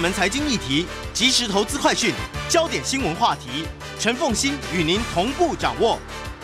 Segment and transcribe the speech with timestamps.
[0.00, 2.14] 门财经议题，即时投资快讯，
[2.48, 3.66] 焦点新闻话题，
[3.98, 5.98] 陈凤馨与您同步掌握。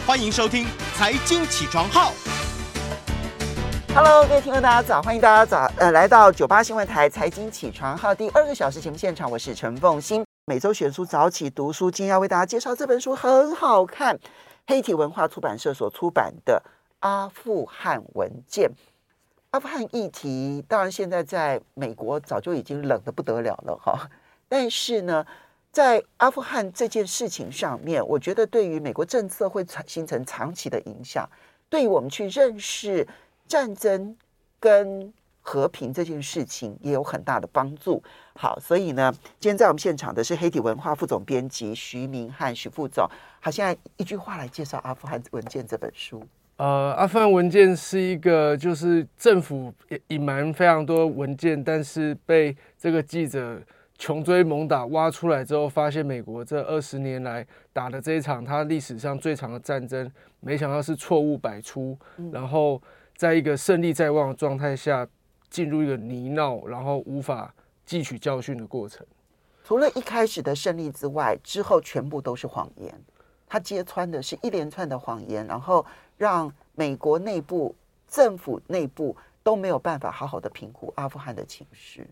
[0.06, 0.64] 欢迎收听
[0.94, 2.12] 《财经起床号》。
[3.94, 5.00] Hello，各位听众，大家早！
[5.00, 10.22] 欢迎大家早呃来到九八新闻台《财经起床号》第二个小时节目现场，我是陈凤馨。
[10.44, 14.18] 每周选书早起读书，今天要为大家介绍这本书很好看，
[14.66, 16.62] 黑体文化出版社所出版的
[17.00, 18.68] 《阿富汗文件》。
[19.56, 24.06] 阿富汗议题，当然现在在美国早就已经冷得不得了了哈。
[24.50, 25.26] 但是呢，
[25.72, 31.26] 在阿富汗这件事情上面，我觉得对于美国政策会产形成长期的影响，
[31.70, 33.08] 对于我们去认识
[33.48, 34.14] 战争
[34.60, 38.02] 跟和平这件事情也有很大的帮助。
[38.34, 43.08] 好，所以呢，今天在我们现场的是黑体文化副总编辑徐明翰徐副总。
[43.40, 46.22] 好，现在一句话来介绍《阿富汗文件》这本书。
[46.56, 49.70] 呃，阿富汗文件是一个，就是政府
[50.08, 53.60] 隐瞒非常多文件，但是被这个记者
[53.98, 61.98] 穷追猛打挖出来之后，发现美国这二十年来打的这一场他历史上最长的战争，没想到是错误百出，
[62.32, 62.80] 然后
[63.14, 65.06] 在一个胜利在望的状态下，
[65.50, 67.54] 进入一个泥淖，然后无法
[67.86, 69.06] 汲取教训的过程。
[69.62, 72.98] 除了一开始的胜利之外，之后全部都是谎言。
[73.48, 75.84] 他揭穿的是一连串的谎言，然后
[76.16, 77.74] 让美国内部、
[78.08, 82.06] 政府内部都没有办法好好的评估阿富汗的情势。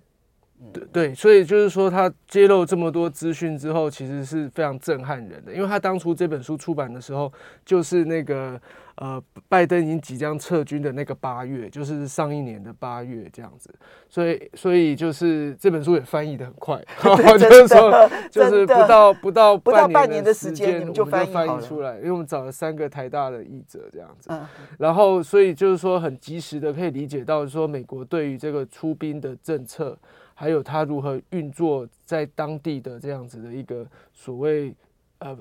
[0.73, 5.53] 对对，所以就是说，他揭露这么多资讯之后，其实是非常震撼人的。
[5.53, 7.33] 因为他当初这本书出版的时候，
[7.65, 8.61] 就是那个
[8.97, 13.69] 呃，拜登已经即将撤军的那个八月，就是上一年的八月这样子。
[14.09, 16.81] 所以，所以就是这本书也翻译的很快，
[17.39, 24.31] 就是说，就是不到不到不到半年的时间，我们就翻译出来，因为我们找了三个台大的译者这样子。
[24.79, 29.99] 然后，所以就是说，很及时的可以理解到，说美国对于这个出兵的政策。
[30.35, 34.75] 还有他如何运作在当地的这样子的一个所谓
[35.19, 35.39] 呃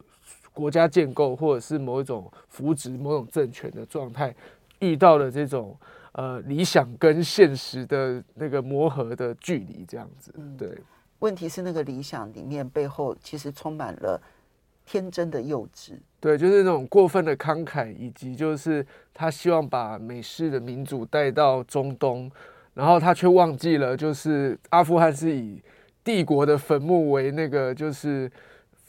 [0.53, 4.33] 国家建构，或者是某一种扶植某种政权的状态，
[4.79, 5.75] 遇到了这种
[6.11, 10.31] 呃理想跟现实的那个磨合的距离，这样子。
[10.57, 10.77] 对，
[11.19, 14.21] 问题是那个理想里面背后其实充满了
[14.85, 15.93] 天真的幼稚。
[16.19, 22.31] 对，就是那种过分的慷慨，以及就是他希望把美式的民主带到中东。
[22.73, 25.61] 然后他却忘记了，就是阿富汗是以
[26.03, 28.31] 帝国的坟墓为那个就是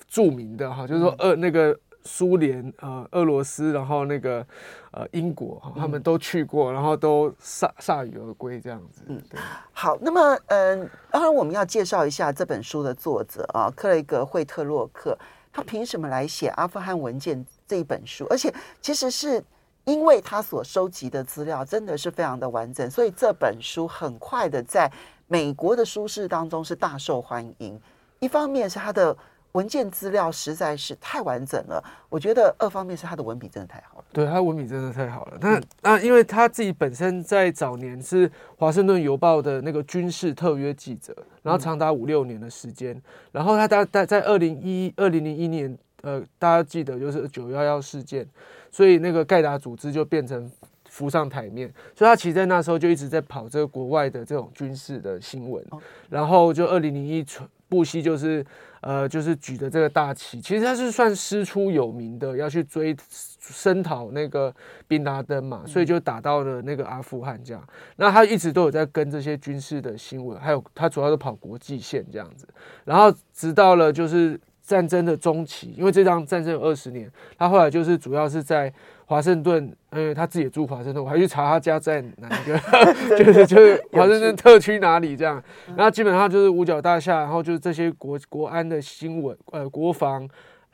[0.09, 4.47] 著名的哈，就是说俄那个苏联呃俄罗斯，然后那个
[4.91, 9.03] 呃英国哈，他们都去过，然后都铩铩羽而归这样子。
[9.07, 9.39] 嗯，对。
[9.73, 15.19] 好，那么嗯，当然我们要介绍一下这本书的作者啊，克雷格惠特洛克，
[15.53, 18.27] 他凭什么来写《阿富汗文件》这一本书？
[18.31, 19.45] 而且其实是。
[19.85, 24.91] 因为他所收集的资料真的是非常的完整，所以这本书很快的在
[25.27, 27.79] 美国的书市当中是大受欢迎。
[28.21, 29.15] 一方面是他的
[29.53, 34.05] 文件资料实在是太完整了，我觉得二方面是他的文笔真的太好了。
[34.13, 35.39] 对，他文笔真的太好了。
[35.41, 43.01] 那那因为他自己本身在早年是华盛顿邮报的那个军事特约记者，然后长达五六年的时间，
[43.33, 48.27] 然后他大大在二零一二零零一年，呃，大家记得就是九幺幺事件。
[48.75, 50.51] 所以那个盖达组织就变成
[50.91, 55.65] 浮上台面，所以他其实在那时候就一直在跑这个国外的这种军事的新闻，
[56.11, 57.25] 然后就二零零一
[57.69, 58.45] 布希就是
[58.81, 62.97] 呃就是举的这个大旗，其实他是算师出有名的，要去追
[63.39, 64.53] 声讨那个
[64.89, 67.65] 宾拉登嘛，所以就打到了那个阿富汗这样。
[67.95, 72.49] 那他一直都有在跟这些军事的新闻，还有他主要是跑国际线这样子，
[72.85, 74.41] 然后直到了就是。
[74.67, 78.73] 战争的中期，因为这场战争有二十年，他后来就是主要是在
[79.05, 79.63] 华盛顿，
[79.93, 82.59] 因为他自己也住华盛顿，我还去查他家在哪一个，
[83.23, 85.43] 就是就是华盛顿特区哪里这样，
[85.77, 90.27] 然后基本上就是五角大厦，然后就是这些国国安的新闻，呃，国防、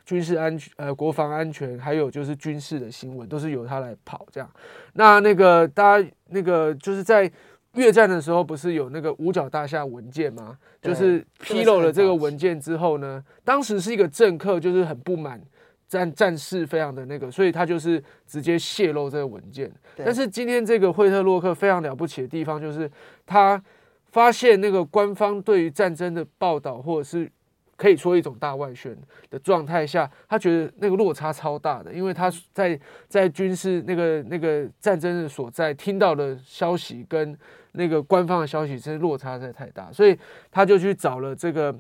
[0.05, 4.49] 军事安全，呃，国防安全，还有就是军事的新闻，都是由他来跑这样。
[4.93, 7.31] 那那个大家那个就是在。
[7.75, 10.59] 越战的时候不是有那个五角大厦文件吗？
[10.83, 15.41] 就是披露了这个文件之后呢，当时是一个政客，就是很不满
[15.87, 19.71] 战战事非常的那个，所以他就是直接泄露这个文件。
[19.97, 22.91] 但是今天这个惠特洛克非常了不起的地方就是
[23.25, 23.63] 他
[24.11, 27.31] 发现那个官方对于战争的报道，或者是
[27.77, 28.97] 可以说一种大外宣
[29.31, 32.79] 的状态下，他觉得那个落差超大的，因为他在
[33.09, 37.37] 在军事那个那个战争的所在听到的消息跟
[37.73, 40.19] 那个官方的消息真是落差实在太大，所以
[40.51, 41.75] 他就去找了这个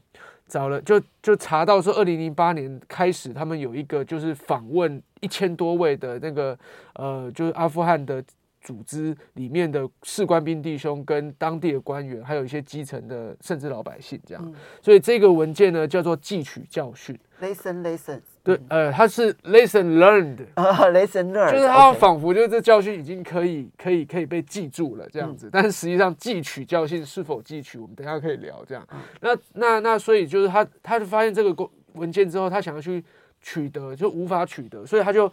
[0.47, 6.59] 找了就就查到说，二零零八年开始他们有一个就是访问一千多位的那个
[6.95, 8.23] 呃就是阿富汗的。
[8.63, 17.19] 组织里面的士官兵弟兄跟当地的官员，还有一些基层的甚至老百姓这样，嗯、所以这个文件呢叫做汲取教训。
[17.41, 18.21] Lesson。
[18.43, 20.39] 对，呃，他是 lesson learned。
[20.55, 21.53] Uh, lesson learned。
[21.53, 28.87] 就是他仿佛就是这教训已经可以可以可以被记住了这样子，嗯、但是实际上汲取教训是否汲取，我们等一下可以聊这样。
[28.93, 33.05] 嗯、那那那所以就是他他就发现这个文件之后，他想要去
[33.41, 35.31] 取得就无法取得，所以他就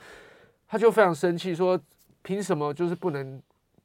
[0.68, 1.80] 他就非常生气说。
[2.24, 3.42] 凭什么就是不能？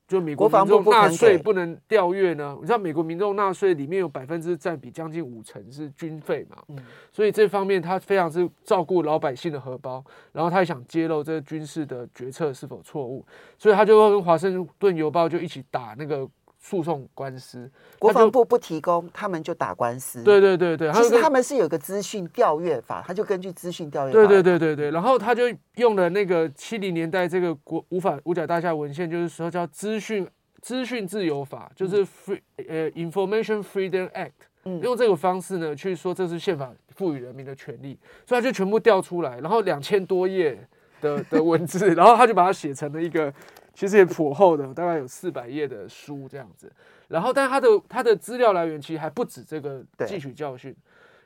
[0.08, 2.56] 就美国民众纳税不能调阅呢？
[2.60, 6.56] 你知道美国民众纳税里面有百分之占比将近五成是军费嘛？
[6.68, 6.78] 嗯，
[7.10, 13.24] 所以这方面他非常是照顾老百姓的荷包，然后他也想揭露这个军事的决策是否错误，
[13.56, 16.28] 所以他就会跟华盛顿邮报就一起打那个。
[16.64, 17.68] 诉讼官司，
[17.98, 20.22] 国防部不提供，他们就打官司。
[20.22, 24.16] 对对对对，其实他们是有个资讯调阅法，他就根据资讯调阅法。
[24.16, 25.42] 对对对对对，然后他就
[25.74, 30.24] 用了那个七零年代这个国无法五角大厦文献，就是说叫资讯
[30.60, 34.30] 资讯自由法，就是 Free 呃 Information Freedom Act，
[34.64, 40.64] 嗯，用这个方式呢去说这是宪法赋予人民的权利，所以他就全部调出来，然后两千多页
[41.00, 43.34] 的的文字， 然后他就把它写成了一个。
[43.74, 46.70] 其实也颇厚的，大概有四百页的书这样子。
[47.08, 50.74] 然后，但他的他的资料来源其实还不止这个汲取教训，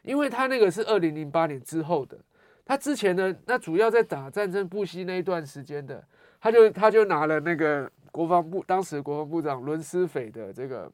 [0.02, 2.16] 因为他那个是二零零八年之后的。
[2.64, 6.02] 他之前呢，那主要在打战争不息那一段时间的，
[6.40, 10.90] 他就他就拿了那个国防部当时国防部长伦斯斐的这个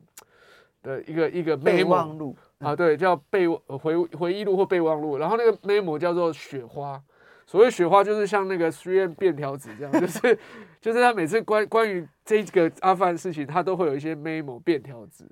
[0.82, 5.16] 的一个一个备忘录啊，对，叫备回回忆录或备忘录。
[5.16, 7.02] 然后那个 memo 叫做雪花。
[7.46, 10.38] 所谓雪花就是像那个 3M 便条纸这样，就是
[10.80, 15.24] 就是他每次关关于这个阿富汗事情，他都会有一些 memo 便条纸。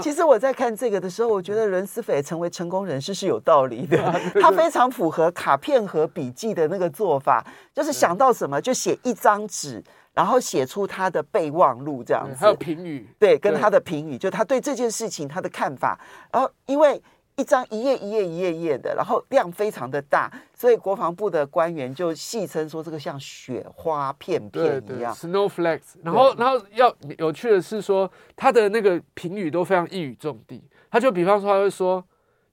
[0.00, 3.96] 其实我在看这个的时候，我觉得伦斯斐成为成功人士是有道理的，
[4.40, 7.42] 他非常符合卡片和笔记的那个做法，
[7.72, 9.82] 就是想到什么就写一张纸，
[10.12, 15.98] 然后写出他的备忘录这样子，还有评语，对，跟他的评语，就他对这件事情他的看法，
[16.32, 17.00] 然后因为。
[17.40, 25.94] 一张一页一页一页页的，然后量非常的大，所以国防部的官员就戏称说这个像雪花片片一样，snowflakes。
[26.02, 30.62] 然后，然后要有趣的是说，他的那个评语都非常一语中的。
[30.90, 32.04] 他就比方说，他会说，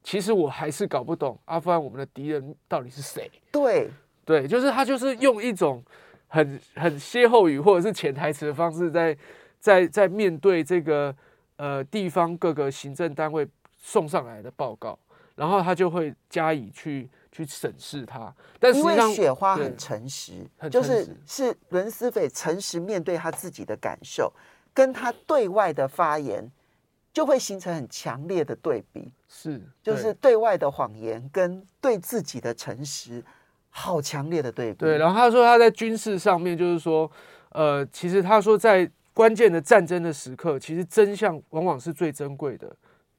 [0.03, 3.29] 其实我还是搞不懂阿富汗我们的敌人到底是谁。
[3.51, 3.89] 对
[4.23, 5.83] 对，就是他就是用一种
[6.27, 9.13] 很很歇后语或者是潜台词的方式在，
[9.59, 11.13] 在在在面对这个
[11.57, 13.45] 呃地方各个行政单位。
[13.87, 14.99] 送上来的报告，
[15.33, 18.33] 然后他就会加以去去审视它。
[18.59, 24.33] 但实际上，因为雪花很诚实，很诚实，就是是伦斯斐诚实面对他自己的感受，
[24.73, 26.51] 跟他对外的发言
[27.13, 29.09] 就会形成很强烈的对比。
[29.29, 33.23] 是，就是对外的谎言跟对自己的诚实，
[33.69, 34.79] 好强烈的对比。
[34.79, 37.09] 对，然后他说他在军事上面就是说，
[37.51, 42.75] 呃，其实他说在关键的战争的时刻，其实真相往往是最珍贵的。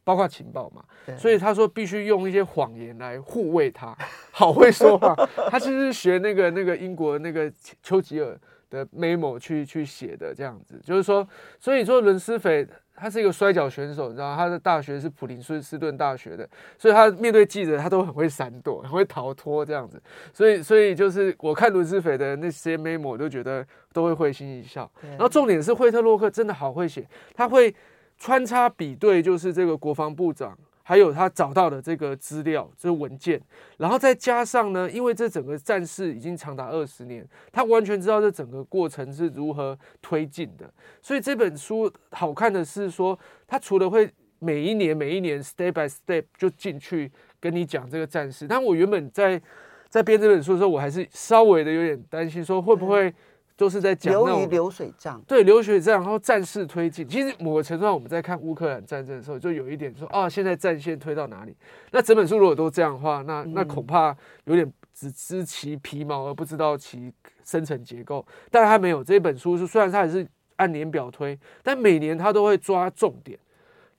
[0.09, 0.83] 包括情报嘛，
[1.19, 3.95] 所以他说必须用一些谎言来护卫他，
[4.33, 5.15] 好会说话。
[5.51, 8.35] 他其实是学那个那个英国那个丘吉尔
[8.71, 11.29] 的 memo 去去写的，这样子就是说，
[11.61, 16.49] 所以说伦斯斐他是一个摔跤选手，你知道他的大学是普林斯顿大学的，
[16.79, 20.01] 所以他面对记者他都很会闪躲，很会逃脱这样子。
[20.33, 23.63] 所以所以就是我看伦斯斐的那些 memo 我都觉得
[23.93, 24.91] 都会会心一笑。
[25.03, 27.75] 然后重点是惠特洛克真的好会写，他会。
[28.19, 33.41] 穿插比对，就是这个国防部长，还有他找到的这个资料，这个文件，
[33.77, 40.69] 然后再加上呢，因为这整个战事已经长达二十年，他完全知道这整个过程是如何推进的。
[41.01, 44.11] 所以这本书好看的是说，他除了会
[44.41, 49.41] 每一年每一年 step by step 就进去跟你讲这个战事，但我原本在
[49.89, 53.15] 在编这本书的时候，我还是稍微的有点担心，说会不会。
[53.59, 57.07] 都是在讲流于流水账，对流水账，然后战事推进。
[57.09, 61.57] 其实某个程度上，我们在看乌克兰战争的时候，就有一点说啊，现在战线推到哪里？
[61.91, 67.13] 那整本书如果都这样的话，那那恐怕有点只知其皮毛而不知道其
[67.45, 68.25] 深层结构。
[68.49, 70.25] 但他没有这本书，是虽然他也是
[70.55, 73.37] 按年表推，但每年他都会抓重点，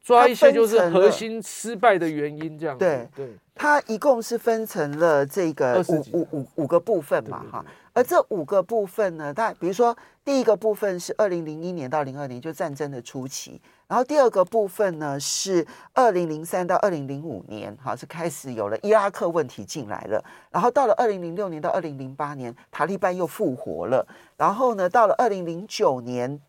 [0.01, 2.85] 抓一些就是核心失败的原因这样子。
[2.85, 7.65] 对对，他一共是分成了这个五五五五个部分嘛，哈。
[7.99, 13.61] 而这五个部分呢，它比如说第一个部分是二零零一年到零二年，就战争的初期。
[13.89, 20.23] 然后第二个部分呢是二零零三到二零零五年，哈，是开始有了伊拉克问题进来了。
[20.49, 24.07] 然后到了二零零六年到二零零八年，塔利班又复活了。
[24.37, 26.39] 然后呢，到了二零零九年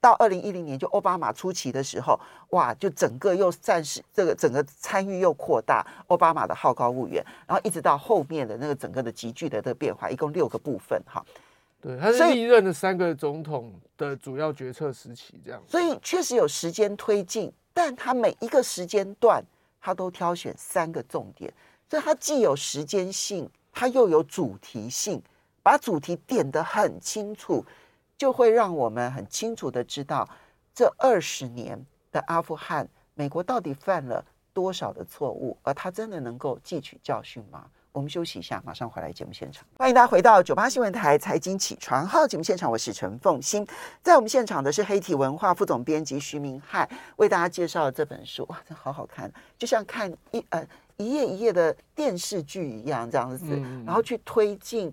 [0.00, 2.18] 到二零一零年，就奥巴马初期的时候，
[2.50, 7.24] 哇，就整个又暂时这个整个参与又扩大，奥巴马的好高骛远。
[7.46, 11.24] 然后一直到后面的那个整个的急剧的这个变化，一共六个部分，哈。
[11.80, 15.62] 对，他是历任的三个总统的主要决策时期，这样。
[15.68, 19.40] 所以确实有时间推进，但他每一个时间段，
[19.80, 21.54] 他都挑选三个重点，
[21.88, 25.22] 所以他既有时间性，他又有主题性，
[25.62, 27.64] 把主题点得很清楚，
[28.18, 30.28] 就会让我们很清楚的知道
[30.74, 34.22] 这二十年的阿富汗，美国到底犯了
[34.52, 37.64] 多少的错误，而他真的能够汲取教训吗？
[37.92, 39.64] 我们休息一下，马上回来节目现场。
[39.76, 43.66] 欢迎大家回到九八新闻台财经起床号节目现场，我是陈凤欣。
[44.02, 48.44] 在我们现场的是黑体文化副总编辑徐明翰，为大家介绍这本书。
[48.48, 50.64] 哇，真好好看，就像看一呃
[50.96, 54.92] 一页一页的电视剧一样，这样子，嗯、然后去推进，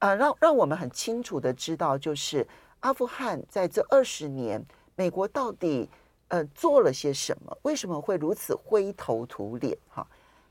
[0.00, 2.46] 呃，让让我们很清楚的知道，就是
[2.80, 4.62] 阿富汗在这二十年，
[4.96, 5.88] 美国到底
[6.28, 7.56] 呃做了些什么？
[7.62, 9.76] 为什么会如此灰头土脸？
[9.88, 10.06] 哈。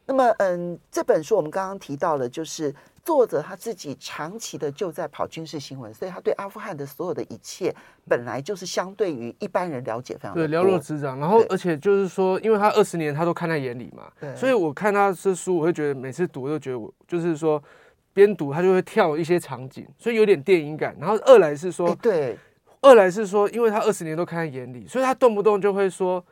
[0.05, 7.71] 那么，嗯，这本书我们刚刚提到了，就是作者他自己长期的就在跑军事新闻，所以他对阿富汗的所有的一切，
[8.07, 11.19] 本来就是相对于一般人了解非常多，对，了若指掌。
[11.19, 17.61] 然后，而且就是说，因为他二十年他都看在眼里嘛，对，所以我看他这书，我会觉得每次读都觉得我就是说，
[18.19, 20.95] 边读他就会跳一些场景，所以有点电影感。
[20.99, 22.37] 然后二来是说，对，
[22.81, 26.23] 二来是说，因为他二十年都看在眼里，所以他动不动就会说。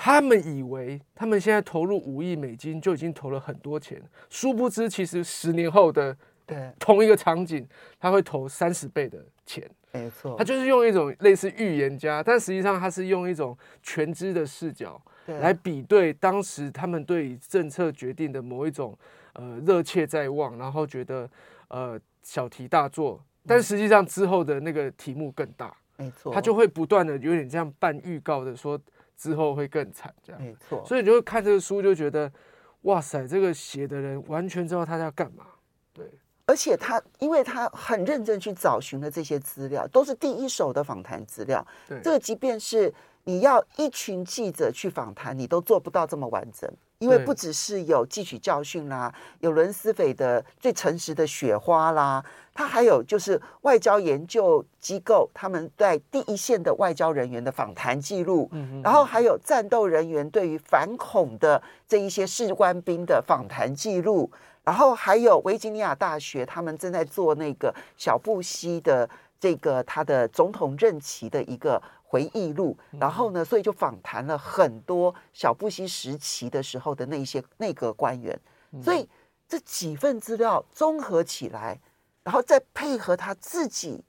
[0.00, 4.00] 他们以为他们现在投入五亿美金就已经投了很多钱，
[4.30, 7.66] 殊不知其实十年后的对同一个场景，
[7.98, 9.68] 他会投三十倍的钱。
[9.90, 18.96] 没错，他就是用一种类似预言家，但实际上他是用一种全知的视角来比对当时他们对政策决定的某一种
[19.38, 21.28] 呃热切在望，然后觉得
[21.68, 25.74] 呃小题大做，但实际上之后的那个题目更大。
[25.96, 28.78] 没错，他就会不断的有点这样半预告的说。
[29.20, 30.80] 之后会更惨，这样没错。
[30.86, 32.32] 所以你就看这个书，就觉得，
[32.82, 35.44] 哇塞，这个写的人完全知道他在干嘛。
[35.92, 36.08] 对，
[36.46, 41.66] 而且他因为他很认真去找寻了这些资料，都是第一手的访谈资料。
[41.88, 46.72] 对，这个即便是你要一群记者去访谈，你都做不到这么完整。
[46.98, 58.50] 因为不只是有汲取教训啦，有伦斯斐的最诚实的雪花啦，他还有就是外交研究机构他们在第一线的外交人员的访谈记录，
[58.82, 64.28] 然后还有战斗人员对于反恐的这一些士官兵的访谈记录，
[64.64, 71.80] 然后还有维吉尼亚大学他们正在做那个小布希的这个他的总统任期的一个。
[72.10, 78.40] 回忆录，然后呢，所以就访谈了很多小布希时期的时候的那些内阁官员，
[78.82, 79.06] 所以
[79.46, 81.78] 这几份资料综合起来，
[82.22, 84.02] 然后再配合他自己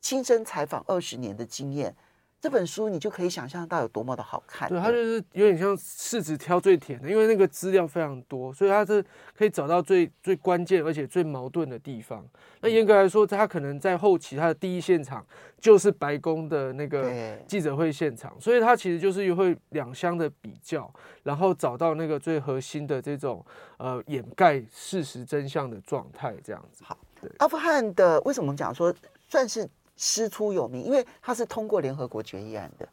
[0.00, 1.94] 亲身采访二十年的经验。
[2.38, 4.68] 这本书你就可以想象到有多么的好看。
[4.68, 12.24] 对，它就是有点像柿子挑最甜的，因为那个资料非常多，所以它是可以找到最最关键而且最矛盾的地方。
[12.60, 15.26] 那严格来说，它可能在后期它的第一现场
[15.58, 17.10] 就是白宫的那个
[17.48, 20.88] 记者会现场，所以它其实就是会两相的比较，
[21.24, 23.44] 然后找到那个最核心的这种
[23.78, 26.84] 呃掩盖事实真相的状态，这样子。
[26.84, 28.94] 好，对，阿富汗的为什么讲说
[29.28, 29.68] 算是？
[29.96, 32.88] 师出有名，因为他是通过联合国决议案的，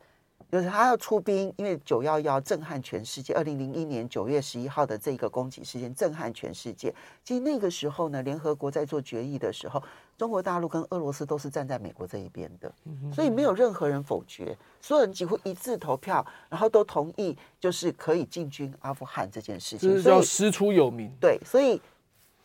[0.52, 3.34] 就是他要出兵，因为九幺幺震撼全世界。
[3.34, 6.94] 二零零一年九月十一号的这个攻击事件震撼全世界。
[7.24, 9.82] 其实那个时候呢，联合国在做决议的时候，
[10.18, 12.72] 中国大陆跟俄罗斯都是站在美国这一边的，
[13.12, 20.00] 所以没有任何人否决，所有人几乎一致投票，然后都同意，就是可以进军阿富汗这件事情。
[20.00, 21.82] 所以师出有名，对，所以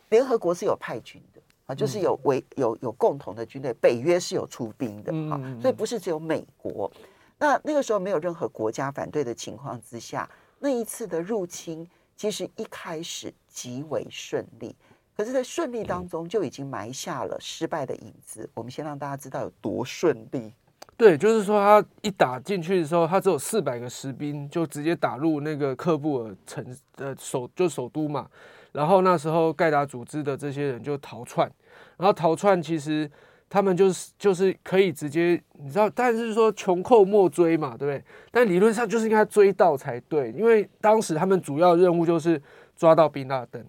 [0.09, 1.39] 联合国是有派军的。
[1.69, 6.91] 啊，就是有为有有共同的军队，北约是有出兵的啊，所以不是只有美国。
[7.37, 14.75] 那那个时候没有任何国家反对的情况之下，那一次的入侵其实一开始极为顺利，
[15.15, 18.49] 可是，在顺利当中就已经埋下了失败的影子。
[18.55, 20.51] 我们先让大家知道有多顺利。
[20.97, 26.65] 对，就是说他一打进去的时候，他只有四百个士兵，就直接打入那个喀布尔城
[26.97, 28.27] 的首就首都嘛。
[28.71, 31.49] 然后那时候盖达组织的这些人就逃窜，
[31.99, 33.07] 然后逃窜其实
[33.47, 38.03] 他们就是就是可以直接你知道，但是说穷寇莫追嘛，对不对？
[38.31, 42.41] 但理论上就是应该追到才对，因为当时他们主要任务就是
[42.75, 43.63] 抓到宾拉登，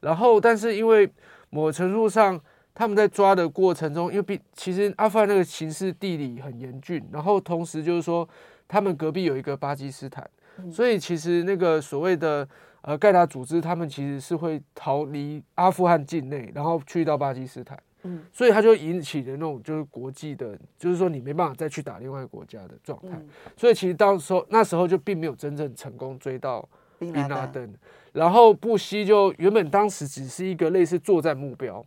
[0.00, 1.10] 然后但是因为
[1.50, 2.40] 某程度上
[2.74, 8.28] 他们在抓的过程中，因为比其实阿富汗那个形势地理很严峻，然后同时就是说，
[8.68, 10.28] 他们隔壁有一个巴基斯坦，
[10.70, 12.46] 所以其实那个所谓的
[12.82, 23.20] 呃盖达组织，他们其实是会逃离阿富汗境内，然后去到巴基斯坦，嗯，所以他就引起的那种就是国际的，就是说你没办法再去打另外国家的状态，
[23.56, 27.74] 所以其实到时候那时候就并没有真正成功追到宾拉登，
[28.12, 31.84] 然后布希就原本当时只是一个类似作战目标。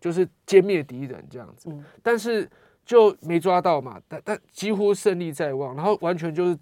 [0.00, 1.68] 就是歼灭敌人这样子，
[2.04, 2.48] 但是
[2.84, 6.56] 就没抓到嘛，但但几乎胜利在望，然后完全就是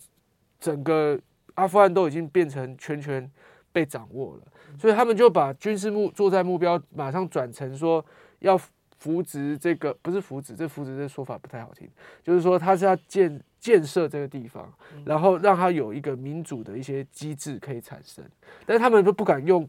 [0.58, 1.20] 整个
[1.52, 3.30] 阿富汗都已经变成全权
[3.76, 4.42] 被掌握了，
[4.80, 8.02] 所以他们就把军事目作战目标马上转成说
[8.38, 8.58] 要
[8.98, 11.86] 扶植这个，不是扶植，这扶植这说法不太好听，
[12.22, 14.72] 就是说他是要建建设这个地方，
[15.04, 18.24] 然后让他有一个民主的一些机制可以产生，
[18.64, 19.68] 但是他们都不敢用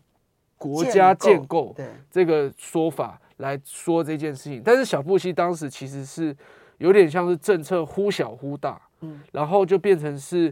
[0.58, 1.76] 国家建构
[2.10, 3.20] 这个说法。
[3.38, 6.36] 来说这件事情，但是小布希当时其实是
[6.80, 10.52] 有点像是政策忽小忽大，嗯，然后就变成是，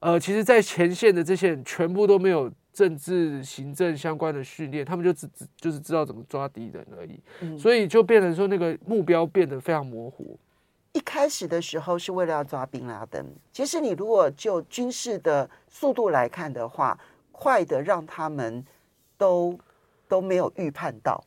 [0.00, 10.38] 呃，其实，在前线的这些人全部都没有政治行政相关的训练，他们就只只就是知道怎么抓敌人而已，嗯，所以就变成说那个目标变得非常模糊。
[10.92, 16.98] 一开始的时候是为了要抓宾拉登，其实你如果就军事的速度来看的话，
[17.30, 18.64] 快的让他们
[19.16, 19.58] 都
[20.08, 21.22] 都没有预判到。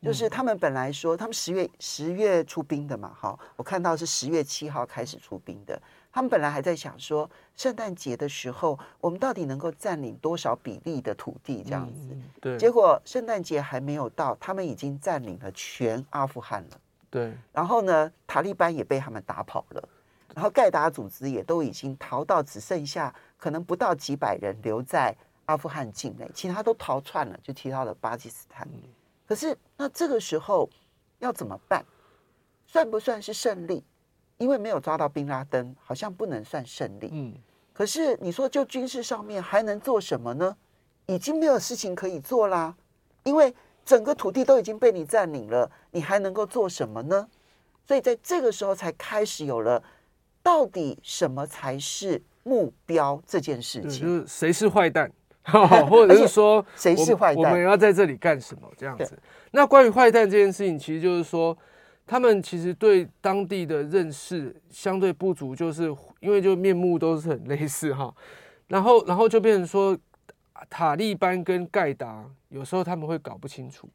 [0.00, 5.80] 就是他们本来说，他们十月十月出兵的嘛，哈，我看到是十月七号开始出兵的。
[6.10, 12.16] 他们本来还在想说，圣诞节的时候，我们到底能够占领多少比例的土地这样子。
[12.40, 12.56] 对。
[12.58, 16.80] 结果圣诞节还没有到，他们已经占领了全阿富汗了。
[17.10, 17.32] 对。
[17.52, 19.88] 然后呢，塔利班也被他们打跑了，
[20.34, 28.66] 然后盖达组织也都已经逃到只剩下可能不到几百人留在阿富汗境内，其他都逃窜了，就提到了巴基斯坦。
[29.26, 30.68] 可是，那这个时候
[31.18, 31.84] 要怎么办？
[32.66, 33.84] 算不算是胜利？
[34.38, 37.10] 因为没有抓到宾拉登，好像不能算胜利。
[37.12, 37.34] 嗯。
[37.72, 40.56] 可是你说，就军事上面还能做什么呢？
[41.06, 42.74] 已经没有事情可以做啦，
[43.22, 43.54] 因为
[43.84, 47.28] 整个土地都已经被你占领了，你还能够做什么呢？
[47.86, 49.82] 所以在这个时候才开始有了，
[50.42, 54.02] 到底什么才是目标这件事情？
[54.02, 55.10] 就是谁是坏蛋？
[55.88, 57.44] 或者是说，谁是坏蛋？
[57.44, 58.70] 我们要在这里干什么？
[58.76, 59.18] 这样子。
[59.52, 61.56] 那关于坏蛋这件事情，其实就是说，
[62.08, 68.12] 他们其实对当地的认识相对不足，就是因为就面目都是很类似哈。
[68.66, 69.96] 然后，然后就变成说，
[70.68, 73.88] 塔利班跟盖达有时候他们会搞不清楚。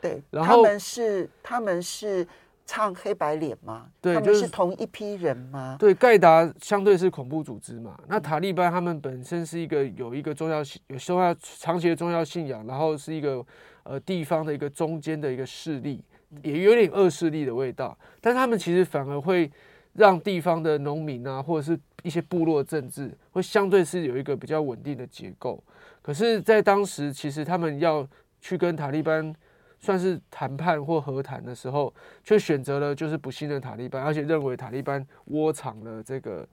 [0.00, 2.26] 对，然后他们是他们是。
[2.66, 3.86] 唱黑白脸吗？
[4.00, 5.76] 对，就是，是同一批人吗？
[5.78, 7.94] 对，盖达相对是恐怖组织嘛。
[8.08, 13.44] 那塔利班他们本身是一个有一个重要信，有宗教长期的重要信仰，然后是一个
[13.82, 16.02] 呃地方的一个中间的一个势力，
[16.42, 17.96] 也有点恶势力的味道。
[18.20, 19.50] 但他们其实反而会
[19.92, 25.62] 让地方的农民啊，或者是一些部落政治，会相对是有一个比较稳定的结构。
[26.02, 28.06] 可是，在当时，其实他们要
[28.40, 29.34] 去跟塔利班。
[29.80, 31.92] 算是谈判或和谈的时候，
[32.22, 36.48] 却选择了就是不信任塔利班，而且认为塔利班窝藏了这个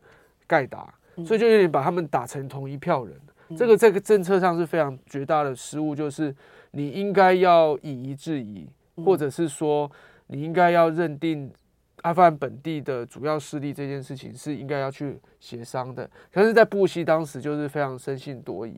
[0.46, 0.94] 盖达，
[1.26, 3.18] 所以就有点把他们打成同一票人。
[3.58, 6.36] 这个这个政策上是非常绝大的失误，就是
[6.72, 8.68] 你应该要以夷制夷，
[9.04, 9.90] 或者是说
[10.28, 11.52] 你应该要认定
[12.04, 16.10] 阿富汗本地的主要势力这件事情是应该要去协商的。
[16.32, 18.76] 可是，在布希当时就是非常生性多疑。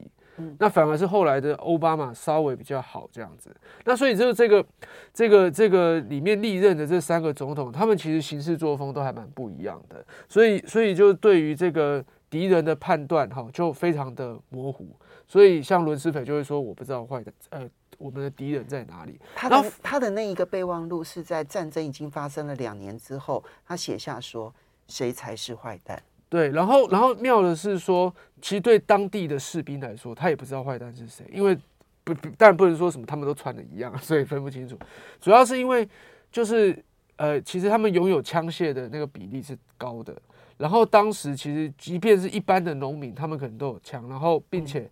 [0.58, 3.56] 那反而是后来的奥巴马稍微比较好这样子，
[3.86, 4.66] 那所以就是这个
[5.14, 14.88] 这个这个里面历任的这三个总统，他们其实行事作风都还蛮不一样的，所以所以就对于这个敌人的判断哈，就非常的模糊。
[15.34, 17.67] 所以像伦斯斐就会说，我不知道坏的呃
[17.98, 19.19] 我们的敌人在哪里。
[19.34, 24.54] 他的他的那一个备忘录是在战争已经发生了两年之后，他写下说
[24.88, 26.00] 谁才是坏蛋。
[26.30, 31.58] 对，然后，然后妙的是说，其实对当地的士兵来说，他也不知道坏蛋是谁，因为
[32.04, 34.78] 不，当然不能说什么他们都穿的一样，所以分不清楚。
[35.19, 35.89] 主要是因为，
[36.32, 36.78] 就是
[37.15, 40.15] 呃，其实他们拥有枪械的那个比例是高的。
[40.58, 44.88] 然后当时其实，即便是一般的农民，他们可能都有枪，然后并且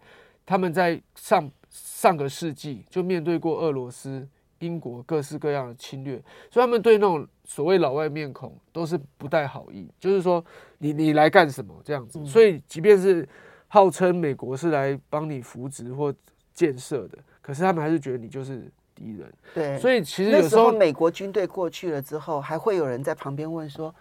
[0.52, 4.28] 他们在上上个世纪就面对过俄罗斯。
[4.60, 10.46] 英国各式各样的侵略，所以他们对那种所谓老外面孔都是不带好意，就是说
[10.78, 12.24] 你你来干什么这样子。
[12.28, 13.28] 所以即便是
[13.70, 16.14] 号称美国是来帮你扶植或
[16.54, 19.34] 建设的，可是他们还是觉得你就是敌人。
[19.56, 23.92] 对，所以其实有时候美国军队过去了之后，还会有人在旁边问说：“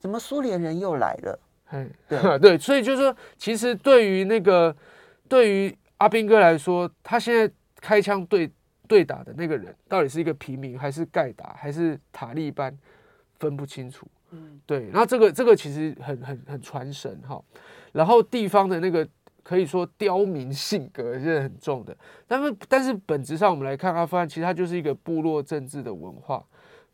[0.00, 4.74] 怎么苏联人又来了？”嘿，对 对，所以就是说，其实对于那个
[5.28, 8.50] 对于阿兵哥来说，他现在开枪对。
[8.88, 12.74] 对打的那个人到底是一个平民还是盖达还是塔利班，
[13.38, 14.08] 分不清楚。
[14.30, 14.88] 嗯，对。
[14.88, 17.38] 然后这个这个其实很很很传神哈。
[17.92, 19.06] 然后地方的那个
[19.42, 21.94] 可以说刁民性格是很重的。
[22.26, 26.42] 但是但是本质上我们来看阿富汗，其实它就是一个部落政治的文化。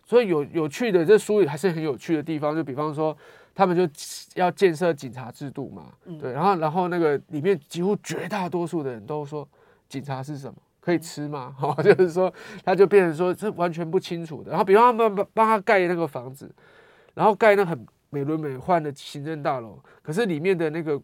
[0.05, 3.17] 所以有有趣的这书里还是很有趣的地方，就比方说
[3.55, 3.89] 他们就
[4.35, 5.93] 要建设警察制度嘛。
[6.21, 6.33] 对。
[6.33, 9.49] 然后然后那个里面几乎绝大多数的人都说
[9.89, 10.55] 警察是什么？
[10.81, 11.55] 可以吃吗？
[11.59, 12.31] 哈， 就是说，
[12.63, 14.51] 他就变成说，是完全不清楚的。
[14.51, 16.55] 然后，比方他们帮帮他盖那个房子，
[17.15, 21.01] 然后盖那很美轮美奂的行政大楼，可是里面的那个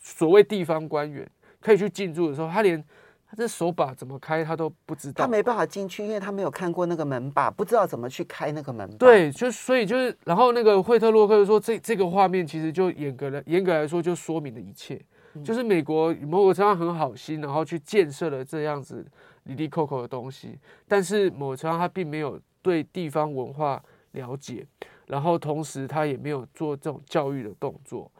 [0.00, 1.24] 所谓地方官员
[1.60, 2.82] 可以去进驻的时候，他连
[3.30, 8.96] 他这手把怎么开他都不知道，他没办法进去，因为他没有看过那个门把，不知道怎么去开那个门把。
[8.96, 15.00] 对，就所以就是，然后那个惠特洛克就说，这这个画面其实就严格了严格来说就说明了一切。
[15.44, 19.06] 就是美国某个程度上很好心，然后去建设了这样子
[19.44, 24.66] 里里扣扣的东西，但是某个程度上他并没有对地方文化了解，
[25.06, 28.10] 然后同时他也没有做这种教育的动作，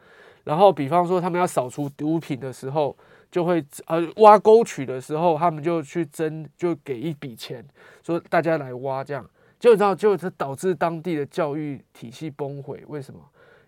[0.43, 2.95] 然后比方说他们要扫除毒品的时候，
[3.31, 7.63] 就会呃挖沟渠的时候，他们就去征，就给一笔钱，
[8.03, 9.25] 说大家来挖这样，
[9.59, 13.19] 就你知道，就这导致当地的教育体系崩毁，为什么？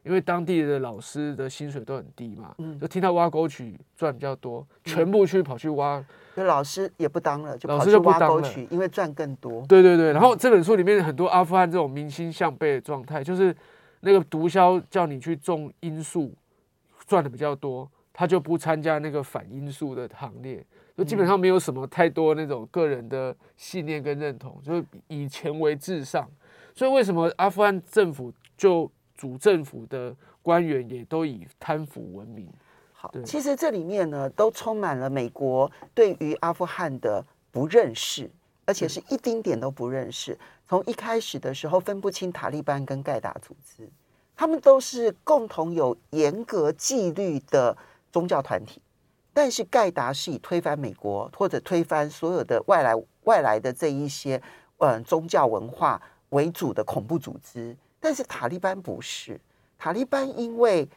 [0.04, 6.04] 因为当地的老师的薪水都很低嘛，嗯、就听到挖沟渠赚比较多，全部去跑去挖，
[6.36, 9.66] 那老师也不当了，就老师就挖沟渠，因为赚更多。
[9.66, 13.56] 对对对，然后这本书里面很多阿富汗这种民心向背的状态，就是
[14.02, 16.30] 那个毒枭叫你去种罂粟，
[17.06, 26.30] 赚的比较多，他就不参加那个反因素的行列，就基本上没有什么太多那种个人的信念跟认同，就是以钱为至上。
[26.76, 32.48] 所以为什么阿富汗政府就主政府的官员也都以贪腐闻名。
[32.94, 38.30] 好，其实这里面呢，都充满了美国对于阿富汗的不认识，
[38.66, 40.38] 而且是一丁点都不认识。
[40.68, 43.88] 从一开始的时候，分不清塔利班跟盖达组织，
[44.36, 47.78] 他们都是共同有严格纪律的
[48.12, 48.82] 宗教团体，
[49.34, 52.94] 但是盖达是以推翻美国或者推翻所有的外来
[53.24, 54.42] 外来的这一些
[54.78, 57.76] 嗯宗教文化为主的恐怖组织。
[58.00, 59.40] 但是塔利班不是，
[59.78, 60.88] 塔利班因为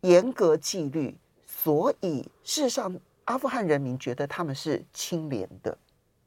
[0.00, 5.76] 严格纪律，所以事实上阿富汗人民觉得他们是清廉的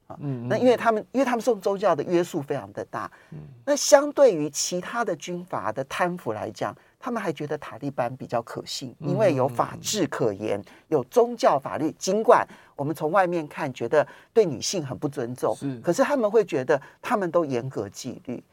[0.09, 0.17] 啊。
[0.19, 11.91] 嗯，那因为他们因为他们受宗教的约束非常的大，嗯，那相对于其他的军阀的贪腐来讲，他们还觉得塔利班比较可信，因为有法治可言，有宗教法律。
[11.93, 12.45] 尽管
[12.75, 18.43] 我们从外面看觉得对女性很不尊重，是，可是他们会觉得他们都严格纪律。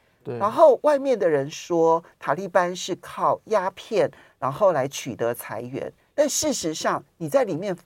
[0.40, 5.92] 然后外面的人说塔利班是靠鸦片，然后来取得财源。
[6.16, 7.76] 但事实上，你在里面，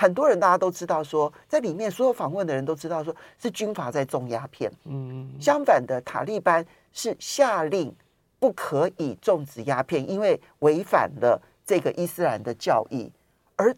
[0.00, 4.72] 很多人大家都知道说，在里面所有访问的人都知道说是军阀在种鸦片。
[4.86, 7.94] 嗯，相反的，塔利班是下令
[8.38, 13.12] 不可以种植鸦片，因为违反了这个伊斯兰的教义。
[13.56, 13.76] 而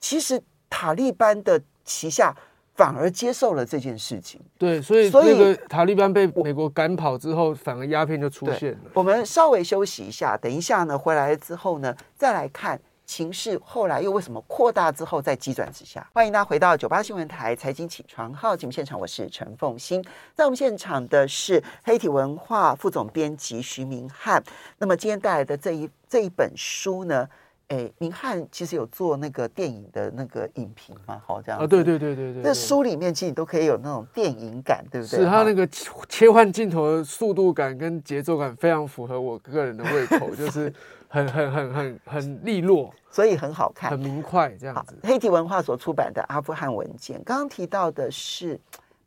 [0.00, 2.34] 其实塔利班的旗下。
[2.76, 8.78] 反而接受了这件事情，对，所以所以那个塔利班被美国赶跑之后，反而鸦片就出现了。
[8.94, 12.80] 我们稍微休息一下，等一下呢，回来之后呢，再来看
[13.10, 16.08] 情势后来又为什么扩大之后再急转直下。
[16.14, 20.00] 欢迎大家回到九八新闻台财经起床号节目现场，我是陈凤欣，
[20.32, 24.40] 在我们现场的是黑体文化副总编辑徐明翰。
[24.78, 27.28] 那么今天带来的这一这一本书呢？
[27.66, 32.42] 哎，明翰其实有做那个电影的那个影评嘛，好这样啊，对对对对对。
[32.44, 35.18] 那书里面其实你都可以有那种电影感，对不对？
[35.18, 35.66] 是它那个
[36.08, 40.72] 切换镜头的速度感跟节奏感非常符合我个人的胃口， 就是
[41.12, 44.96] 很很很很很利落，所以很好看，很明快这样子。
[45.02, 48.58] 黑体文化所出版的《阿富汗文件》，刚刚提到的是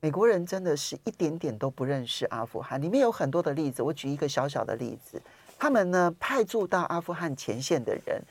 [0.02, 3.82] 美国人真的是一点点都不认识阿富汗，里面有很多的例子。
[3.82, 5.22] 我举一个小小的例子，
[5.58, 8.22] 他们呢派驻到阿富汗前线的人。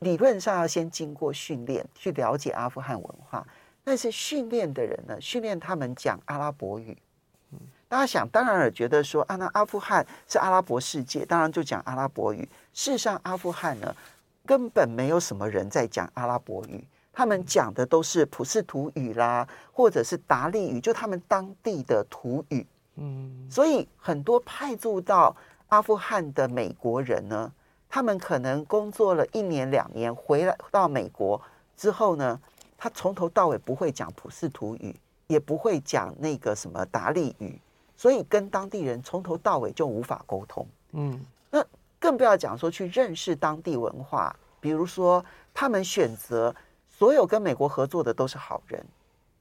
[0.00, 3.46] 理论上要先经过训练，去了解阿富汗文化。
[3.82, 6.96] 但是训练的人呢，训练他们讲阿拉伯语。
[7.96, 12.46] 大家想当然尔觉得说啊，那阿富汗是阿拉伯世界，当然就讲阿拉伯语。
[12.74, 13.96] 事实上，阿富汗呢
[14.44, 22.66] 根本没有什么人在讲阿拉伯语，他们讲的都是普什图语啦，或者是达利语，就他们当地的土语。
[22.96, 25.34] 嗯，所以很多派驻到
[25.68, 27.50] 阿富汗的美国人呢。
[27.88, 31.40] 他们可能工作了一年两年，回来到美国
[31.78, 32.38] 之后呢，
[32.76, 34.94] 他从头到尾不会讲普什图语，
[35.28, 37.58] 也不会讲那个什么达利语，
[37.96, 40.66] 所以跟当地人从头到尾就无法沟通。
[40.92, 41.64] 嗯，那
[41.98, 46.54] 更不要讲说去认识当地文化，比如说他们选择
[46.88, 48.84] 所有跟美国合作的都是好人，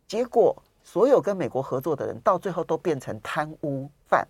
[0.07, 4.27] 结果所有跟美国合作的人，到最后都变成贪污犯，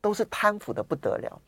[0.00, 1.40] 都是贪腐的不得了。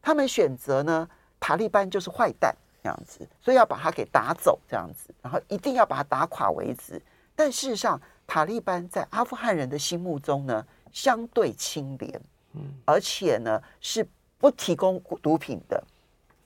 [0.00, 1.08] 他们选择呢，
[1.40, 7.00] 塔利班就是坏蛋这样子，所以要把他给打走这样子，然后一定要把他打垮为止。
[7.34, 12.20] 但事实上，塔利班在阿富汗人的心目中呢，相对清廉，
[12.54, 14.06] 嗯，而且呢是
[14.38, 15.82] 不提供毒品的，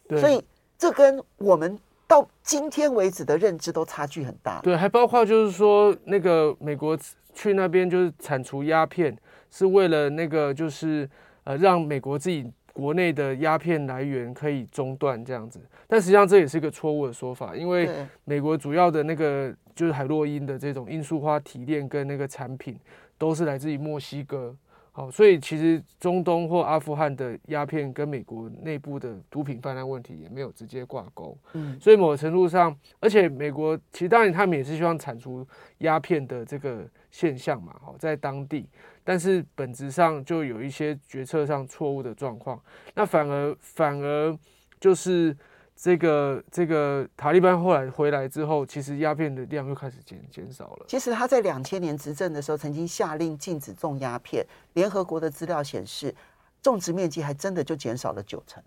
[0.08, 0.42] 对所以
[0.76, 4.60] 这跟我们到今天为止的认知都差距很大。
[4.60, 6.98] 对，还包括就是说，那个美国
[7.32, 9.16] 去那边就是铲除鸦片，
[9.50, 11.08] 是为了那个就是
[11.44, 12.50] 呃让美国自己。
[12.74, 17.86] 国内的鸦片来源可以中断这样子，但实际上这也是一个错误的说法，因为
[18.24, 22.74] 美国主要的那个就是海洛因的这种罂粟花提炼跟那个产品
[23.22, 24.52] 都是来自于墨西哥，
[24.90, 35.46] 好，所以其实中东或阿富汗的鸦片跟美国内部的毒品泛滥问题也没有直接挂钩，嗯，所以某个程度上，而且美国其实当然他们也是希望铲除
[35.78, 38.68] 鸦片的这个现象嘛，好，在当地。
[39.04, 42.60] 但是本质上就有一些决策上错误的状况，
[42.92, 44.36] 那反而反而
[44.80, 45.36] 就是
[45.74, 50.86] 这个这个塔利班后来回来之后，其实鸦片的量又开始减减少了。
[50.86, 56.14] 其实他在两千年执政的时候，曾经下令禁止种鸦片，联合国的资料显示，
[56.62, 58.62] 种植面积还真的就减少了九成。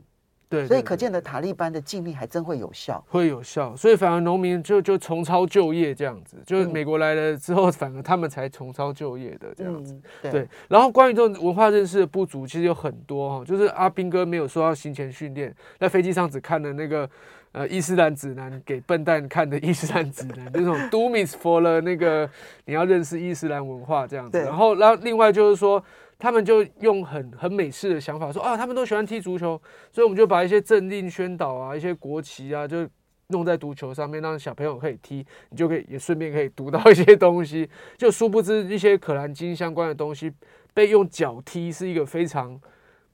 [0.56, 3.76] 对，所以可见的塔利班的禁令还真会有效，会有效。
[3.76, 10.00] 所以反而农民就就重操旧业这样子，就是美国来了之后，反而他们才重操旧业的这样子。
[10.22, 10.48] 对，对。
[10.68, 17.10] 然后关于这种文化认识的不足，其实有很多哈，就是阿兵哥没有说要行前训练，在飞机上只看了那个
[17.52, 22.30] 呃伊斯兰指南给笨蛋看的伊斯兰指南， 这种 Doom's for 了那个
[22.66, 24.38] 你要认识伊斯兰文化这样子。
[24.40, 25.84] 然后，然后另外就是说。
[26.18, 32.88] 他们就用很很美式的想法说啊，他们都喜欢踢足球，所以我们就把一些政令宣导啊，一些国旗啊，就
[33.28, 37.70] 弄在足球上面，让小朋友可以踢，你就可以也顺便可以读到一些东西。
[37.98, 40.32] 就殊不知一些可兰经相关的东西
[40.74, 42.60] 被用脚踢是一个非常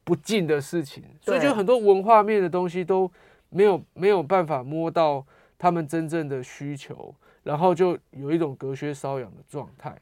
[0.03, 3.11] 不敬的事情，所以就很多文化面的东西都
[3.49, 5.25] 没有没有办法摸到
[5.57, 9.97] 他们真正的需求，然后就有一种隔靴搔痒的状态。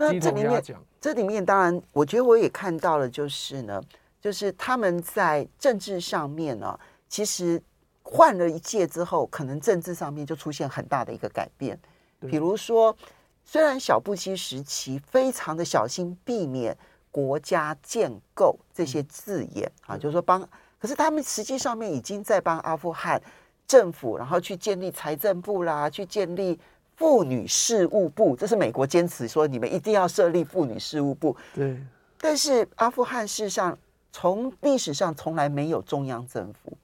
[0.00, 0.64] 那这里面，
[0.98, 3.78] 这里面当然，我觉得我也看到了，就是呢，
[4.18, 7.62] 就是他们在政治上面呢、啊，其实
[8.02, 11.78] 换了一届之后，可能政治上面就出现很大的一个改变。
[12.20, 12.96] 比如说，
[13.44, 16.74] 虽然小布希时期非常的小心避免
[17.12, 20.40] “国家建构”这些字眼啊，就是说帮，
[20.78, 23.20] 可是他们实际上面已经在帮阿富汗
[23.66, 26.58] 政府，然后去建立财政部啦，去建立。
[27.00, 31.34] 妇女事务部，这是美国坚持说你们一定要设立妇女事务部。
[31.54, 31.82] 对，
[32.18, 33.76] 但是阿富汗事实上
[34.12, 36.76] 从历史上从来没有中央政府，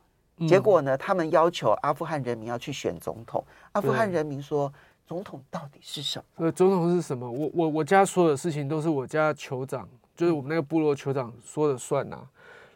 [0.49, 3.45] 结果呢，他们要求阿富汗人民要去选总统。
[3.73, 4.73] 阿富汗人民说，
[5.07, 6.47] 总统到底是什么？
[6.47, 7.31] 呃，总统是什么？
[7.31, 12.27] 我我我家所有的事情都是我家酋长，就是我们那个部落酋长说了算呐。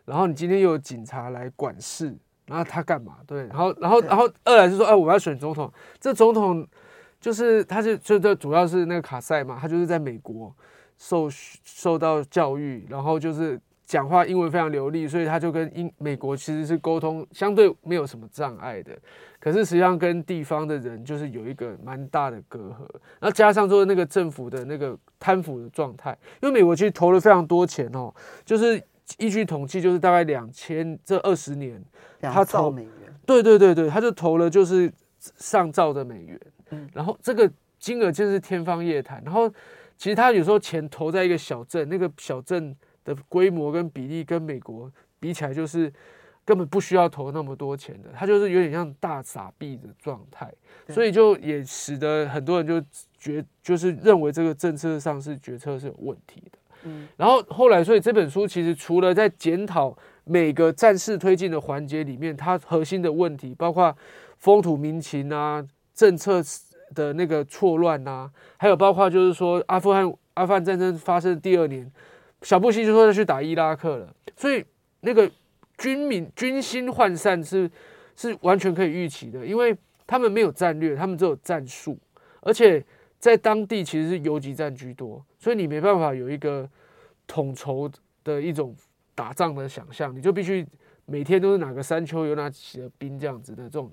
[0.05, 3.17] 然后你今天又有警察来管事，然后他干嘛？
[3.27, 6.69] 对，然后然后然后二来是说，哎，我要选总统，这总统。
[7.21, 10.55] 就是他是就就主要是那个卡塞嘛，他就是在美国
[10.97, 11.29] 受
[11.65, 18.97] 受到教育，然后就是讲话英文非常流利，所以他就跟英美国其实是沟通相对没有什么障碍的。
[19.39, 22.81] 可是实际上跟地方的人就是有一个蛮大的隔阂，
[23.19, 28.13] 然后加上说那个政府的那个贪腐的状态，因为美国其实投了非常多钱哦，
[28.45, 28.83] 就是
[29.19, 31.83] 依据统计就是大概两千这二十年，
[32.21, 32.93] 他投美元，
[33.27, 36.41] 对对对对，他就投了就是上兆的美元。
[36.93, 39.23] 然后这个金额真是天方夜谭。
[39.25, 39.49] 然后
[39.97, 45.93] 其实他有时候钱投在一个小镇，那个小镇的规模跟比例跟美国比起来，就是
[46.45, 48.11] 根本不需要投那么多钱的。
[48.15, 50.53] 他就是有点像大傻逼的状态，
[50.89, 52.81] 所以就也使得很多人就
[53.19, 56.59] 觉就是认为这个政策上是决策是有问题的。
[56.85, 63.95] 嗯，然后后来所以这本书其实除了在检讨每个战事推进的环节里面，它核心的问题包括
[64.39, 65.67] 风土民情啊。
[66.01, 66.43] 政策
[66.95, 71.93] 的那个错乱呐，还有包括就是说阿富汗阿富汗战争发生的第二年，
[72.41, 74.65] 小布希就说要去打伊拉克了，所以
[75.03, 75.31] 那个
[75.77, 77.71] 军民军心涣散是
[78.17, 81.99] 是完全可以预期的，因为他们没有战略，他们只有战术，
[82.41, 82.83] 而且
[83.19, 86.67] 在当地其实是游击战居多，所以你没办法有一个
[87.27, 87.91] 统筹
[88.25, 88.75] 的一种
[89.15, 90.67] 打仗的想象，你就必须
[91.05, 93.93] 每天都是哪个山丘有哪几个兵这样子的这种。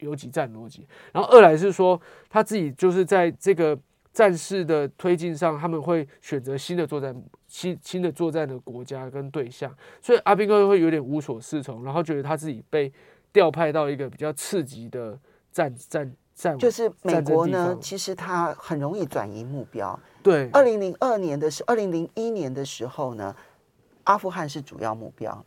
[0.00, 3.78] 游击战逻辑，然后二来是说他自己就是在这个
[4.12, 7.14] 战事的推进上，他们会选择新的作战
[7.46, 12.92] 新新的作战的国家跟对象，所以阿兵哥会有点无所适从，然后觉得他自己被
[13.32, 15.18] 调派到一个比较刺激的
[15.52, 19.98] 战战战就是美国呢，其实它很容易转移目标。
[20.22, 23.34] 对，二零零二年的时，二零零一年的时候呢，
[24.04, 25.44] 阿富汗是主要目标。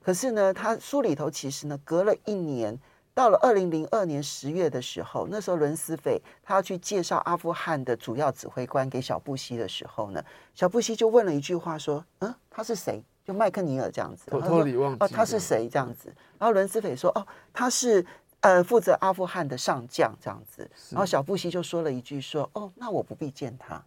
[0.00, 2.78] 可是呢，他书里头其实呢，隔了一年，
[3.18, 14.30] 到了二零零二年十月的时候，那时候伦斯斐他要去介绍阿富汗的主要指挥官给小布希的时候呢，小布希就问了一句话说：“嗯，他是谁？”就麦克尼尔这样子。
[14.30, 16.14] 偷偷里忘记哦，他是谁这样子？
[16.38, 18.06] 然后伦斯斐说：“哦，他是。”
[18.40, 23.82] 呃，负责阿富汗的上将这样子，然后小布希就说了一句说：“哦，那我不必见他。”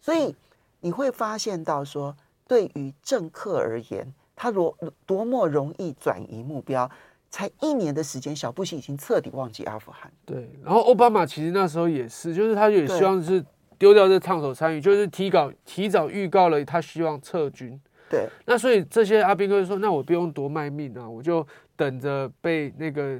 [0.00, 0.32] 所以
[0.78, 6.88] 你会发现到说，对于政客而言，他多多么容易转移目标。
[7.30, 10.12] 才一年的时间，小布希已经彻底忘记阿富汗。
[10.26, 13.44] 对，然后奥巴马其实那时候也是，就是他也希望是
[13.78, 17.80] 丢掉这烫手山芋，就是提稿提早预告了他希望撤军。
[18.10, 23.18] 对，那所以这些阿兵哥就说：“那我不用多卖命啊，我就等着被那个。”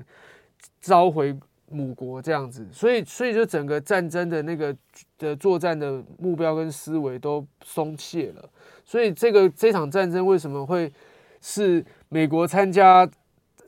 [0.83, 1.35] 召回
[1.68, 4.75] 母国这样子，所以所以就整个战争的那个
[5.18, 8.51] 的作战的目标跟思维都松懈了，
[8.83, 10.90] 所以这个这场战争为什么会
[11.42, 13.07] 是美国参加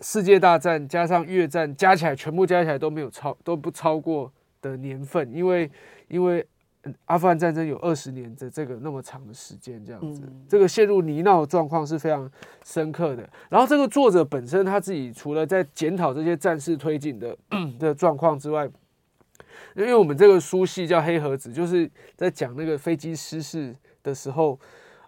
[0.02, 5.32] 世界大战加上越战加起来全部加起来都没有超都不超过的年份？
[5.32, 5.70] 因为
[6.08, 6.46] 因为。
[7.04, 12.28] 阿富汗战争有二十年的这个那么长的时间，这样子，这个陷入泥淖的状况是非常
[12.64, 13.22] 深刻的。
[13.48, 17.38] 然后，这个作者本身他自己除了在检讨这些战事推进的
[17.78, 18.68] 的状况之外，
[19.76, 24.58] 因为我们这个书系叫黑盒子，就是在讲那个飞机失事的时候，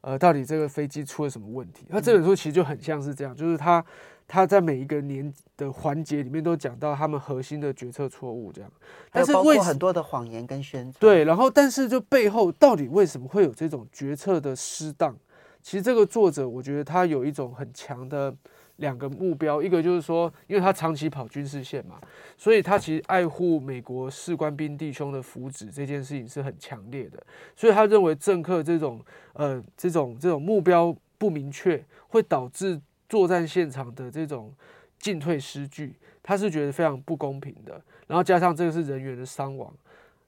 [0.05, 1.87] 呃，到底这个飞机出了什么问题？
[1.89, 3.85] 那这本书其实就很像是这样，就是他。
[4.27, 8.73] 他在每一个年的环节里面都讲到他们核心的决策错误，这样，
[9.13, 10.95] 但是包括很多的谎言跟宣传。
[10.99, 15.15] 对，然后但是就背后到底为什么会有这种决策的失当？
[15.61, 18.35] 其实这个作者我觉得他有一种很强的
[18.77, 22.01] 两个目标，一个就是说，因为他长期跑军事线嘛，
[22.37, 27.23] 所以他其实爱护美国士官兵弟兄的福祉这件事情是很强烈的，
[27.55, 29.01] 所以他认为政客这种
[29.33, 32.81] 呃这种这种目标不明确会导致。
[33.07, 34.53] 作战现场的这种
[34.99, 37.81] 进退失据，他是觉得非常不公平的。
[38.09, 39.73] 然后加上这个是人员的伤亡，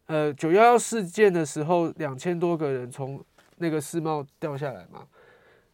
[0.06, 3.20] 呃，九幺幺事件的时候，两千多个人从
[3.56, 5.04] 那个世贸掉下来嘛，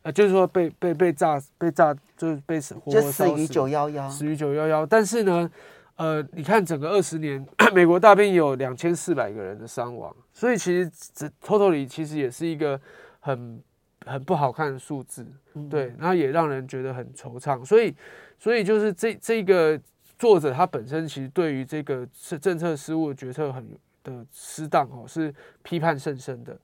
[0.02, 4.84] 呃，就是说被被被炸被炸，就是被死活活死于九幺幺，死于九幺幺。
[4.84, 5.50] 但是呢，
[5.96, 12.80] 呃，你看整个二十年，美国大兵有两千四百个人的伤亡，所以其实这 totally 其实也是一个
[13.20, 13.62] 很。
[14.04, 15.24] 很不好看的数字，
[15.70, 17.94] 对，然后也让人觉得很惆怅，所以，
[18.36, 19.80] 所以就是这这个
[20.18, 23.64] 作者他本身其实对于这个是政策失误的决策很
[24.02, 26.58] 的失当哦，是批判甚深的。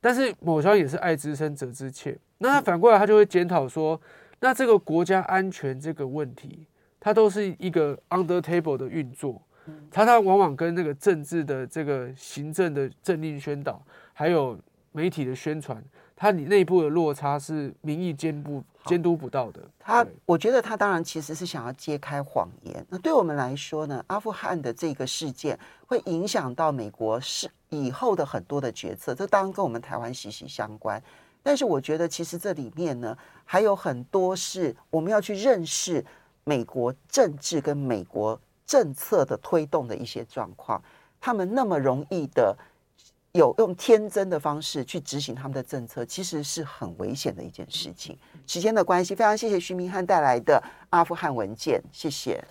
[0.00, 4.00] 但是某方也是爱之深责之切，那他反过来他就会检讨说，
[4.40, 6.66] 那这个国家安全这个问题，
[7.00, 9.42] 它都是一个 under table 的运作，
[9.90, 14.58] 它它往往跟那个政治的这个行政的政令宣导，还有
[14.92, 15.82] 媒体的宣传。
[16.16, 19.60] 它你内部的落差是民意兼不监督不到的。
[19.78, 22.84] 他我觉得他当然其实是想要揭开谎言。
[22.88, 31.02] 那对我们来说呢，阿富汗的这个事件会影响到美国是以后的很多的决策，这当然跟我们台湾息息相关。
[31.42, 36.04] 但是我觉得其实这里面呢，还有很多是我们要去认识
[36.44, 40.82] 美国政治跟美国政策的推动的一些状况。
[41.20, 42.56] 他们那么容易的。
[43.32, 48.18] 有用天真的方式去执行他们的政策，其实是很危险的一件事情。
[48.46, 52.42] 时间的关系，非常谢谢徐明翰带来的阿富汗文件，谢谢。